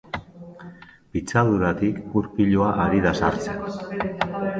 Pitzaduratik 1.17 1.99
ur 2.21 2.29
piloa 2.37 2.71
ari 2.87 3.03
da 3.05 3.13
sartzen. 3.21 3.61